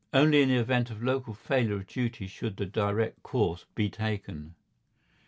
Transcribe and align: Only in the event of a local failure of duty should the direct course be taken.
Only 0.15 0.41
in 0.41 0.49
the 0.49 0.55
event 0.55 0.89
of 0.89 1.03
a 1.03 1.05
local 1.05 1.35
failure 1.35 1.75
of 1.75 1.85
duty 1.85 2.25
should 2.25 2.57
the 2.57 2.65
direct 2.65 3.21
course 3.21 3.65
be 3.75 3.87
taken. 3.87 4.55